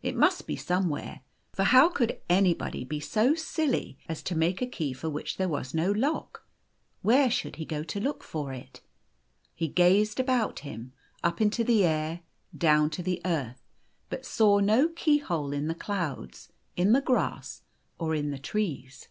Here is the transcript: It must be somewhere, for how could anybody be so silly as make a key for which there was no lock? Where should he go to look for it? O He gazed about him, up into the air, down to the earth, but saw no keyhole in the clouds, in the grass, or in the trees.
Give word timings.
It 0.00 0.14
must 0.14 0.46
be 0.46 0.54
somewhere, 0.54 1.22
for 1.54 1.64
how 1.64 1.88
could 1.88 2.20
anybody 2.30 2.84
be 2.84 3.00
so 3.00 3.34
silly 3.34 3.98
as 4.08 4.24
make 4.30 4.62
a 4.62 4.66
key 4.68 4.92
for 4.92 5.10
which 5.10 5.38
there 5.38 5.48
was 5.48 5.74
no 5.74 5.90
lock? 5.90 6.46
Where 7.00 7.28
should 7.28 7.56
he 7.56 7.64
go 7.64 7.82
to 7.82 7.98
look 7.98 8.22
for 8.22 8.52
it? 8.52 8.80
O 8.80 8.86
He 9.56 9.66
gazed 9.66 10.20
about 10.20 10.60
him, 10.60 10.92
up 11.24 11.40
into 11.40 11.64
the 11.64 11.84
air, 11.84 12.20
down 12.56 12.90
to 12.90 13.02
the 13.02 13.20
earth, 13.24 13.60
but 14.08 14.24
saw 14.24 14.60
no 14.60 14.88
keyhole 14.88 15.52
in 15.52 15.66
the 15.66 15.74
clouds, 15.74 16.52
in 16.76 16.92
the 16.92 17.00
grass, 17.00 17.62
or 17.98 18.14
in 18.14 18.30
the 18.30 18.38
trees. 18.38 19.08